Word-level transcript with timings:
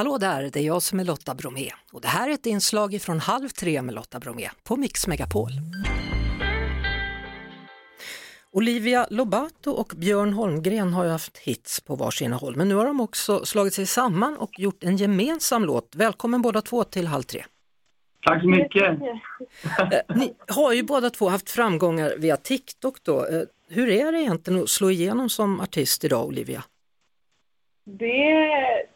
Hallå 0.00 0.18
där, 0.18 0.50
det 0.52 0.56
är 0.60 0.62
jag 0.62 0.82
som 0.82 1.00
är 1.00 1.04
Lotta 1.04 1.34
Bromé 1.34 1.70
och 1.92 2.00
det 2.00 2.08
här 2.08 2.28
är 2.28 2.34
ett 2.34 2.46
inslag 2.46 3.02
från 3.02 3.20
Halv 3.20 3.48
tre 3.48 3.82
med 3.82 3.94
Lotta 3.94 4.18
Bromé 4.18 4.48
på 4.64 4.76
Mix 4.76 5.06
Megapol. 5.06 5.50
Olivia 8.50 9.06
Lobato 9.10 9.70
och 9.70 9.92
Björn 9.96 10.32
Holmgren 10.32 10.92
har 10.92 11.04
ju 11.04 11.10
haft 11.10 11.38
hits 11.38 11.80
på 11.80 11.96
varsina 11.96 12.36
håll 12.36 12.56
men 12.56 12.68
nu 12.68 12.74
har 12.74 12.86
de 12.86 13.00
också 13.00 13.44
slagit 13.44 13.74
sig 13.74 13.86
samman 13.86 14.36
och 14.36 14.60
gjort 14.60 14.84
en 14.84 14.96
gemensam 14.96 15.64
låt. 15.64 15.94
Välkommen 15.96 16.42
båda 16.42 16.60
två 16.62 16.84
till 16.84 17.06
Halv 17.06 17.22
tre. 17.22 17.44
Tack 18.22 18.42
så 18.42 18.48
mycket. 18.48 18.84
Eh, 18.84 20.16
Ni 20.16 20.34
har 20.48 20.72
ju 20.72 20.82
båda 20.82 21.10
två 21.10 21.28
haft 21.28 21.50
framgångar 21.50 22.14
via 22.18 22.36
TikTok 22.36 23.02
då. 23.02 23.26
Eh, 23.26 23.42
Hur 23.68 23.88
är 23.88 24.12
det 24.12 24.18
egentligen 24.18 24.62
att 24.62 24.68
slå 24.68 24.90
igenom 24.90 25.28
som 25.28 25.60
artist 25.60 26.04
idag 26.04 26.26
Olivia? 26.26 26.64
Det, 27.84 28.06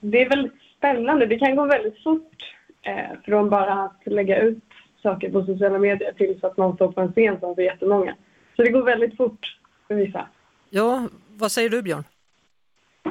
det 0.01 0.23
är 0.23 0.29
väldigt 0.29 0.64
spännande. 0.85 1.27
Det 1.27 1.39
kan 1.39 1.57
gå 1.57 1.67
väldigt 1.67 2.03
fort 2.03 2.55
eh, 2.83 3.19
från 3.25 3.51
bara 3.51 3.73
att 3.85 4.01
lägga 4.07 4.43
ut 4.43 4.65
saker 5.03 5.31
på 5.31 5.45
sociala 5.45 5.79
medier 5.79 6.13
till 6.13 6.41
så 6.41 6.47
att 6.47 6.57
man 6.57 6.75
står 6.75 6.93
på 6.93 7.01
en 7.01 7.13
scen 7.13 7.41
som 7.41 7.55
för 7.55 7.63
jättemånga. 7.63 8.15
Så 8.57 8.63
det 8.63 8.71
går 8.71 8.83
väldigt 8.83 9.17
fort 9.17 9.59
för 9.89 9.95
vissa. 9.95 10.29
Ja, 10.71 11.09
vad 11.29 11.53
säger 11.53 11.71
du 11.71 11.83
Björn? 11.83 12.05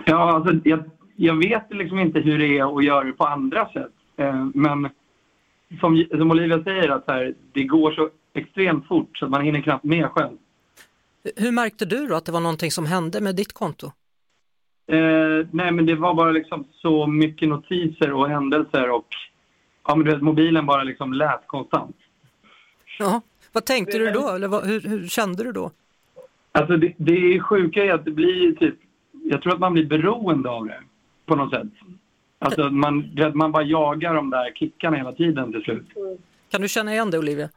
Ja, 0.05 0.33
alltså, 0.35 0.53
jag, 0.63 0.83
jag 1.15 1.37
vet 1.37 1.73
liksom 1.73 1.99
inte 1.99 2.19
hur 2.19 2.39
det 2.39 2.57
är 2.57 2.77
att 2.77 2.85
göra 2.85 3.03
det 3.03 3.11
på 3.11 3.25
andra 3.25 3.65
sätt. 3.65 3.91
Eh, 4.17 4.45
men 4.53 4.89
som, 5.79 6.05
som 6.11 6.31
Olivia 6.31 6.63
säger, 6.63 6.89
att 6.89 7.03
här, 7.07 7.33
det 7.53 7.63
går 7.63 7.91
så 7.91 8.09
extremt 8.33 8.87
fort 8.87 9.17
så 9.17 9.25
att 9.25 9.31
man 9.31 9.41
hinner 9.41 9.61
knappt 9.61 9.83
med 9.83 10.09
själv. 10.09 10.37
Hur 11.35 11.51
märkte 11.51 11.85
du 11.85 12.07
då 12.07 12.15
att 12.15 12.25
det 12.25 12.31
var 12.31 12.39
någonting 12.39 12.71
som 12.71 12.85
hände 12.85 13.21
med 13.21 13.35
ditt 13.35 13.53
konto? 13.53 13.91
Eh, 14.87 15.47
nej, 15.51 15.71
men 15.71 15.85
det 15.85 15.95
var 15.95 16.13
bara 16.13 16.31
liksom 16.31 16.65
så 16.71 17.07
mycket 17.07 17.49
notiser 17.49 18.13
och 18.13 18.29
händelser 18.29 18.89
och 18.89 19.07
ja, 19.87 19.95
men 19.95 20.05
du 20.05 20.11
vet, 20.11 20.21
mobilen 20.21 20.65
bara 20.65 20.83
liksom 20.83 21.13
lät 21.13 21.47
konstant. 21.47 21.97
Ja, 22.99 23.21
vad 23.51 23.65
tänkte 23.65 23.97
du 23.97 24.11
då? 24.11 24.29
Eller 24.29 24.47
vad, 24.47 24.65
hur, 24.65 24.81
hur 24.81 25.07
kände 25.07 25.43
du 25.43 25.51
då? 25.51 25.71
Alltså 26.51 26.77
det, 26.77 26.93
det 26.97 27.35
är 27.35 27.39
sjuka 27.39 27.85
är 27.85 27.93
att 27.93 28.05
det 28.05 28.11
blir 28.11 28.55
typ, 28.55 28.75
jag 29.11 29.41
tror 29.41 29.53
att 29.53 29.59
man 29.59 29.73
blir 29.73 29.85
beroende 29.85 30.49
av 30.49 30.65
det 30.65 30.79
på 31.25 31.35
något 31.35 31.53
sätt. 31.53 31.67
Alltså 32.39 32.69
man, 32.69 33.15
vet, 33.15 33.35
man 33.35 33.51
bara 33.51 33.63
jagar 33.63 34.13
de 34.15 34.29
där 34.29 34.51
kickarna 34.55 34.97
hela 34.97 35.11
tiden 35.11 35.51
till 35.51 35.61
slut. 35.61 35.87
Kan 36.51 36.61
du 36.61 36.67
känna 36.67 36.93
igen 36.93 37.11
det 37.11 37.19
Olivia? 37.19 37.49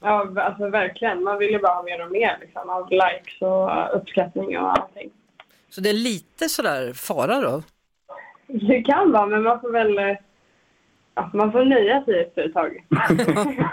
Ja, 0.00 0.28
alltså 0.36 0.68
verkligen. 0.68 1.24
Man 1.24 1.38
vill 1.38 1.50
ju 1.50 1.58
bara 1.58 1.74
ha 1.74 1.82
mer 1.82 2.04
och 2.04 2.12
mer 2.12 2.38
liksom, 2.40 2.70
av 2.70 2.90
likes 2.90 3.40
och 3.42 3.96
uppskattning 3.96 4.58
och 4.58 4.78
allting. 4.78 5.10
Så 5.70 5.80
det 5.80 5.88
är 5.90 5.94
lite 5.94 6.48
sådär 6.48 6.92
fara 6.92 7.40
då? 7.40 7.62
Det 8.46 8.82
kan 8.82 9.12
vara, 9.12 9.26
men 9.26 9.42
man 9.42 9.60
får 9.60 9.70
väl... 9.72 9.98
eh, 9.98 10.16
Ja, 11.14 11.30
man 11.34 11.52
får 11.52 11.64
nöja 11.64 12.04
sig 12.04 12.20
efter 12.20 12.44
ett 12.46 12.52
tag. 12.54 12.84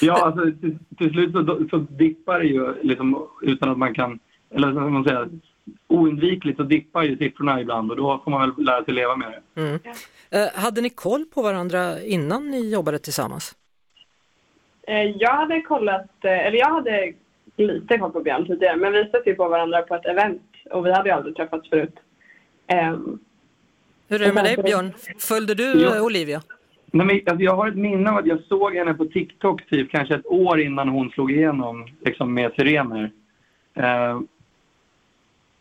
Ja, 0.00 0.26
alltså 0.26 0.44
till, 0.60 0.78
till 0.98 1.10
slut 1.10 1.32
så, 1.32 1.66
så 1.70 1.76
dippar 1.76 2.38
det 2.38 2.46
ju 2.46 2.74
liksom 2.82 3.28
utan 3.42 3.68
att 3.70 3.78
man 3.78 3.94
kan, 3.94 4.18
eller 4.54 4.66
vad 4.72 4.82
ska 4.84 4.90
man 4.90 5.04
säga, 5.04 5.28
oundvikligt 5.88 6.56
så 6.56 6.62
dippar 6.62 7.02
ju 7.02 7.16
siffrorna 7.16 7.60
ibland 7.60 7.90
och 7.90 7.96
då 7.96 8.20
får 8.24 8.30
man 8.30 8.40
väl 8.40 8.64
lära 8.66 8.84
sig 8.84 8.94
leva 8.94 9.16
med 9.16 9.32
det. 9.54 9.60
Mm. 9.60 9.78
Eh, 10.30 10.60
hade 10.62 10.80
ni 10.80 10.90
koll 10.90 11.24
på 11.34 11.42
varandra 11.42 12.02
innan 12.02 12.50
ni 12.50 12.70
jobbade 12.72 12.98
tillsammans? 12.98 13.54
Eh, 14.86 15.02
Jag 15.16 15.34
hade 15.34 15.60
kollat, 15.60 16.24
eh, 16.24 16.46
eller 16.46 16.58
jag 16.58 16.70
hade 16.70 17.12
lite 17.56 17.98
koll 17.98 18.12
på 18.12 18.20
Björn 18.20 18.46
tidigare, 18.46 18.76
men 18.76 18.92
vi 18.92 19.04
stötte 19.08 19.30
ju 19.30 19.36
på 19.36 19.48
varandra 19.48 19.82
på 19.82 19.94
ett 19.94 20.06
event 20.06 20.42
och 20.70 20.86
vi 20.86 20.92
hade 20.92 21.08
ju 21.08 21.14
aldrig 21.14 21.36
träffats 21.36 21.68
förut. 21.68 21.94
Ehm, 22.66 23.18
Hur 24.08 24.22
är 24.22 24.26
det 24.26 24.32
med 24.32 24.44
dig 24.44 24.56
Björn? 24.56 24.92
Följde 25.18 25.54
du 25.54 25.80
Ja. 25.82 25.96
eh, 25.96 26.04
Olivia? 26.04 26.42
Nej, 26.92 27.06
men, 27.06 27.16
alltså, 27.26 27.42
jag 27.44 27.56
har 27.56 27.68
ett 27.68 27.76
minne 27.76 28.10
av 28.10 28.16
att 28.16 28.26
jag 28.26 28.40
såg 28.48 28.74
henne 28.74 28.94
på 28.94 29.04
TikTok 29.04 29.66
typ 29.70 29.90
kanske 29.90 30.14
ett 30.14 30.26
år 30.26 30.60
innan 30.60 30.88
hon 30.88 31.10
slog 31.10 31.32
igenom 31.32 31.86
liksom, 32.04 32.34
med 32.34 32.52
Sirener. 32.56 33.10
Eh, 33.74 34.20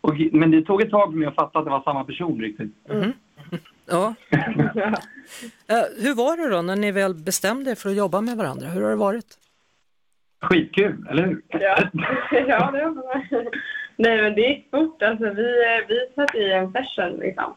och, 0.01 0.15
men 0.31 0.51
det 0.51 0.61
tog 0.61 0.81
ett 0.81 0.89
tag 0.89 1.11
för 1.11 1.17
mig 1.17 1.27
att 1.27 1.35
fatta 1.35 1.59
att 1.59 1.65
det 1.65 1.71
var 1.71 1.81
samma 1.83 2.03
person 2.03 2.41
riktigt. 2.41 2.71
Ja. 3.91 4.13
Eh, 5.67 6.03
hur 6.03 6.15
var 6.15 6.37
det 6.37 6.55
då 6.55 6.61
när 6.61 6.75
ni 6.75 6.91
väl 6.91 7.13
bestämde 7.15 7.71
er 7.71 7.75
för 7.75 7.89
att 7.89 7.95
jobba 7.95 8.21
med 8.21 8.37
varandra? 8.37 8.67
Hur 8.67 8.81
har 8.81 8.89
det 8.89 8.95
varit? 8.95 9.37
Skitkul, 10.41 11.07
eller 11.09 11.25
hur? 11.27 11.41
Ja, 11.47 11.77
ja 12.47 12.71
det 12.71 12.85
var. 12.89 13.25
Nej, 14.01 14.21
men 14.21 14.35
det 14.35 14.41
gick 14.41 14.69
fort. 14.71 15.01
Alltså, 15.03 15.29
vi, 15.29 15.63
eh, 15.65 15.87
vi 15.87 15.99
satt 16.15 16.35
i 16.35 16.51
en 16.51 16.71
session 16.71 17.19
liksom. 17.19 17.53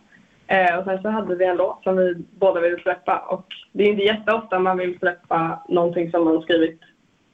Eh, 0.47 0.79
och 0.79 0.85
sen 0.85 1.03
så 1.03 1.09
hade 1.09 1.35
vi 1.37 1.45
en 1.45 1.57
låt 1.57 1.83
som 1.83 1.97
vi 1.97 2.15
båda 2.15 2.61
ville 2.61 2.79
släppa. 2.83 3.19
Och 3.19 3.47
det 3.73 3.83
är 3.85 3.89
inte 3.89 4.03
jätteofta 4.03 4.59
man 4.59 4.79
vill 4.79 4.99
släppa 4.99 5.63
någonting 5.69 6.11
som 6.11 6.25
man 6.25 6.43
skrivit 6.43 6.81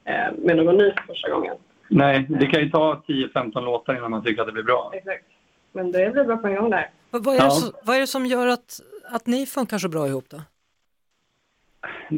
eh, 0.05 0.33
med 0.37 0.57
någon 0.57 0.77
ny 0.77 0.91
för 0.91 1.03
första 1.07 1.29
gången. 1.29 1.55
Nej, 1.87 2.25
det 2.29 2.45
kan 2.45 2.61
ju 2.61 2.69
ta 2.69 3.03
10-15 3.07 3.61
låtar 3.61 3.97
innan 3.97 4.11
man 4.11 4.23
tycker 4.23 4.41
att 4.41 4.47
det 4.47 4.53
blir 4.53 4.63
bra. 4.63 4.91
Exakt. 4.93 5.25
Men 5.71 5.91
det 5.91 6.09
blev 6.13 6.25
bra 6.25 6.37
på 6.37 6.47
en 6.47 6.55
gång 6.55 6.69
där. 6.69 6.89
Vad, 7.11 7.23
vad, 7.23 7.35
är, 7.35 7.39
det 7.39 7.45
Ja. 7.45 7.49
så, 7.51 7.73
vad 7.83 7.95
är 7.95 7.99
det 7.99 8.07
som 8.07 8.25
gör 8.25 8.47
att, 8.47 8.79
att 9.11 9.27
ni 9.27 9.45
funkar 9.45 9.77
så 9.77 9.89
bra 9.89 10.07
ihop 10.07 10.25
då? 10.29 10.41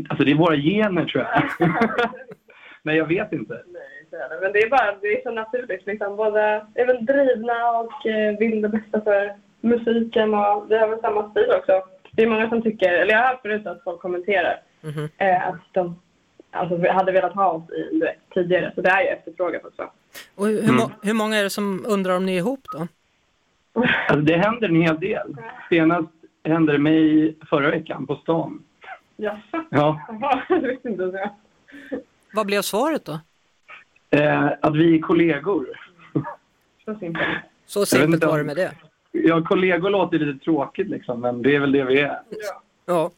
Alltså 0.09 0.25
det 0.25 0.31
är 0.31 0.35
våra 0.35 0.56
gener 0.56 1.06
tror 1.06 1.23
jag. 1.23 1.44
Nej, 2.84 2.97
jag 2.97 3.06
vet 3.08 3.31
inte. 3.34 3.62
Är 4.11 4.29
det. 4.29 4.39
Men 4.41 4.51
det 4.53 4.59
är 4.59 4.69
bara 4.69 4.95
det 5.01 5.07
är 5.07 5.23
så 5.23 5.31
naturligt. 5.31 5.85
Liksom. 5.85 6.16
Båda 6.16 6.41
är 6.75 6.85
väl 6.85 7.05
drivna 7.05 7.72
och 7.72 8.05
eh, 8.05 8.38
vill 8.38 8.61
det 8.61 8.69
bästa 8.69 9.01
för 9.01 9.33
musiken 9.61 10.33
och 10.33 10.66
vi 10.72 10.77
har 10.77 10.88
väl 10.88 10.99
samma 11.01 11.29
stil 11.31 11.51
också. 11.59 11.81
Det 12.11 12.23
är 12.23 12.27
många 12.27 12.49
som 12.49 12.61
tycker, 12.61 12.89
eller 12.94 13.13
jag 13.13 13.19
har 13.22 13.27
hört 13.27 13.41
förut 13.41 13.67
att 13.67 13.83
folk 13.83 14.01
kommenterar 14.01 14.61
Mhm. 14.83 15.09
eh, 15.17 15.47
att 15.47 15.55
de 15.73 16.01
alltså, 16.51 16.88
hade 16.91 17.11
velat 17.11 17.33
ha 17.33 17.51
oss 17.51 17.69
i 17.72 17.89
en 17.94 17.99
duett 17.99 18.19
tidigare. 18.33 18.72
Så 18.75 18.81
det 18.81 18.89
är 18.89 19.01
ju 19.01 19.07
efterfrågat 19.07 19.66
också. 19.66 19.89
Och 20.35 20.47
hur, 20.47 20.73
må, 20.73 20.91
hur 21.03 21.13
många 21.13 21.38
är 21.38 21.43
det 21.43 21.49
som 21.49 21.85
undrar 21.88 22.16
om 22.17 22.25
ni 22.25 22.33
är 22.33 22.38
ihop 22.38 22.59
då? 22.73 22.88
Alltså 24.07 24.22
det 24.25 24.38
händer 24.38 24.67
en 24.69 24.81
hel 24.81 24.99
del. 24.99 25.35
Senast 25.69 26.09
hände 26.43 26.72
det 26.72 26.78
mig 26.79 27.35
förra 27.49 27.72
veckan 27.72 28.07
på 28.07 28.16
stan. 28.16 28.63
Jaså? 29.17 29.63
Ja. 29.69 29.99
Jag. 30.49 31.29
Vad 32.33 32.45
blev 32.45 32.61
svaret 32.61 33.05
då? 33.05 33.19
Eh, 34.11 34.49
att 34.61 34.75
vi 34.75 34.95
är 34.95 35.01
kollegor. 35.01 35.67
Så 36.85 36.95
simpelt. 36.95 37.27
Så 37.66 37.85
simpelt 37.85 38.23
var 38.23 38.38
det 38.38 38.44
med 38.44 38.55
det. 38.55 38.72
Ja, 39.11 39.44
kollegor 39.44 39.89
låter 39.89 40.19
lite 40.19 40.44
tråkigt 40.45 40.89
liksom, 40.89 41.22
men 41.22 41.41
det 41.41 41.55
är 41.55 41.59
väl 41.59 41.72
det 41.72 41.83
vi 41.83 41.99
är. 41.99 42.19
Ja. 42.85 43.11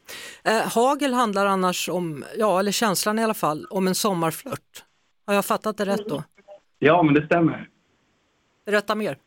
Eh, 0.44 0.74
hagel 0.76 1.14
handlar 1.14 1.46
annars 1.46 1.90
om, 1.90 2.24
ja 2.38 2.59
eller 2.59 2.72
känslan 2.72 3.20
i 3.20 3.24
alla 3.24 3.34
fall, 3.34 3.66
om 3.70 3.88
en 3.88 3.96
sommarflört. 3.96 4.84
Har 5.26 5.34
jag 5.34 5.46
fattat 5.46 5.78
det 5.78 5.86
rätt 5.86 6.09
då? 6.09 6.24
Ja, 6.80 7.04
men 7.04 7.14
det 7.14 7.25
stämmer. 7.25 7.70
Berätta 8.66 8.96
mer. 8.96 9.18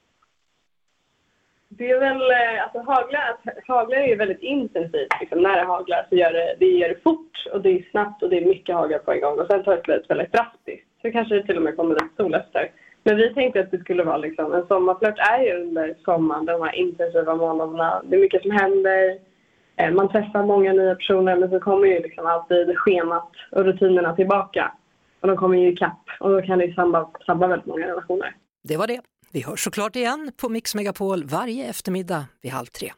Det 1.68 1.90
är 1.90 2.00
väl, 2.00 2.30
eh, 2.30 2.62
alltså 2.62 2.78
haglar, 2.78 3.36
haglar 3.66 3.96
är 3.96 4.08
ju 4.08 4.16
väldigt 4.16 4.42
intensivt. 4.42 5.20
Liksom, 5.20 5.42
när 5.42 5.56
det 5.56 5.66
haglar 5.66 6.06
så 6.08 6.16
gör 6.16 6.32
det, 6.32 6.56
det 6.58 6.66
gör 6.66 6.88
det 6.88 7.02
fort 7.02 7.46
och 7.52 7.60
det 7.60 7.70
är 7.70 7.90
snabbt 7.90 8.22
och 8.22 8.30
det 8.30 8.36
är 8.36 8.46
mycket 8.46 8.74
hagel 8.74 8.98
på 8.98 9.12
en 9.12 9.20
gång. 9.20 9.38
Och 9.38 9.46
sen 9.46 9.64
tar 9.64 9.76
det 9.76 9.82
slut 9.82 10.10
väldigt 10.10 10.32
drastiskt. 10.32 10.85
Så 11.02 11.12
kanske 11.12 11.34
det 11.34 11.42
till 11.46 11.56
och 11.56 11.62
med 11.62 11.76
kommer 11.76 11.94
lite 11.94 12.16
sol 12.16 12.34
efter. 12.34 12.70
Men 13.04 13.16
vi 13.16 13.34
tänkte 13.34 13.60
att 13.60 13.70
det 13.70 13.78
skulle 13.78 14.02
vara 14.04 14.16
liksom, 14.16 14.54
en 14.54 14.66
sommarflört 14.66 15.18
är 15.18 15.40
ju 15.44 15.52
under 15.62 15.94
sommaren, 16.04 16.46
de 16.46 16.62
här 16.62 16.74
intensiva 16.74 17.34
månaderna. 17.36 18.02
Det 18.04 18.16
är 18.16 18.20
mycket 18.20 18.42
som 18.42 18.50
händer. 18.50 19.18
Eh, 19.76 19.90
Man 19.90 20.08
träffar 20.08 20.42
många 20.46 20.72
nya 20.72 20.94
personer 20.94 21.36
men 21.36 21.50
så 21.50 21.60
kommer 21.60 21.86
ju 21.86 22.02
liksom 22.02 22.26
alltid 22.26 22.78
schemat 22.78 23.30
och 23.52 23.64
rutinerna 23.64 24.16
tillbaka. 24.16 24.72
Och 25.20 25.28
de 25.28 25.36
kommer 25.36 25.58
ju 25.58 25.72
ikapp 25.72 26.02
och 26.20 26.30
då 26.30 26.42
kan 26.42 26.58
det 26.58 26.64
ju 26.64 26.74
sabba, 26.74 27.10
sabba 27.26 27.46
väldigt 27.46 27.66
många 27.66 27.86
relationer. 27.86 28.34
Det 28.68 28.76
var 28.76 28.86
det. 28.86 29.00
Vi 29.32 29.42
hörs 29.42 29.64
såklart 29.64 29.96
igen 29.96 30.32
på 30.40 30.48
Mix 30.48 30.74
Megapol 30.74 31.24
varje 31.24 31.64
eftermiddag 31.70 32.24
vid 32.42 32.52
halv 32.52 32.66
tre. 32.66 32.92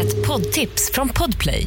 Ett 0.00 0.28
poddtips 0.28 0.92
från 0.94 1.08
Podplay. 1.08 1.66